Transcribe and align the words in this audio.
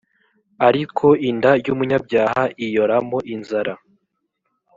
ariko 0.67 1.05
inda 1.29 1.51
y’umunyabya 1.65 2.25
ioramo 2.67 3.17
inzara 3.33 3.73